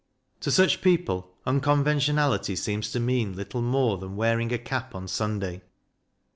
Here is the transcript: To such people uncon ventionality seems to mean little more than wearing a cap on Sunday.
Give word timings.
To 0.39 0.49
such 0.49 0.81
people 0.81 1.29
uncon 1.45 1.83
ventionality 1.83 2.57
seems 2.57 2.91
to 2.91 2.99
mean 2.99 3.35
little 3.35 3.61
more 3.61 3.99
than 3.99 4.15
wearing 4.15 4.51
a 4.51 4.57
cap 4.57 4.95
on 4.95 5.07
Sunday. 5.07 5.61